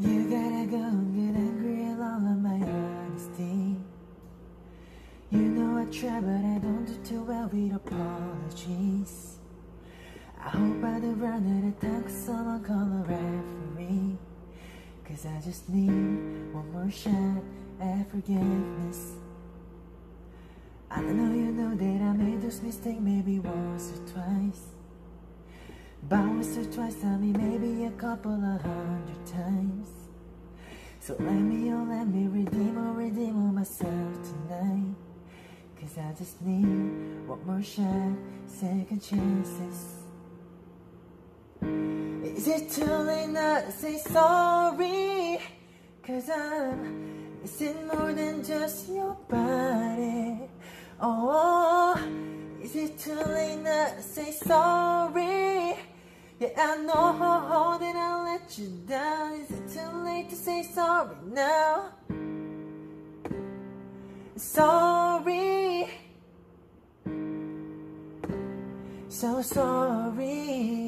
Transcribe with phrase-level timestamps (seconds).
[0.00, 3.74] You gotta go and get angry at all of my honesty.
[5.30, 9.38] You know I try, but I don't do too well with apologies.
[10.40, 14.16] I hope I don't run out of time, cause someone call a referee.
[15.04, 15.90] Cause I just need
[16.54, 17.42] one more shot
[17.80, 19.16] at forgiveness.
[20.92, 24.62] I know you know that I made those mistakes maybe once or twice.
[26.08, 29.77] But once or twice, tell me maybe a couple of hundred times.
[31.08, 34.94] So let me, oh, let me redeem or redeem oh, all myself tonight.
[35.80, 38.12] Cause I just need one more shot,
[38.44, 39.94] second chances.
[42.36, 45.40] Is it too late now to say sorry?
[46.02, 50.42] Cause I'm missing more than just your body.
[51.00, 51.98] Oh,
[52.62, 55.74] is it too late now to say sorry?
[56.38, 59.07] Yeah, I know that I let you down.
[60.48, 61.92] Say sorry now?
[64.36, 65.86] Sorry.
[69.08, 70.87] So sorry.